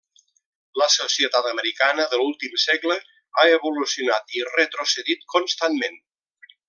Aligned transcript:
La 0.81 0.85
societat 0.93 1.49
americana 1.49 2.05
de 2.13 2.19
l'últim 2.21 2.55
segle 2.63 2.95
ha 3.41 3.45
evolucionat 3.59 4.35
i 4.41 4.45
retrocedit 4.57 5.29
constantment. 5.37 6.01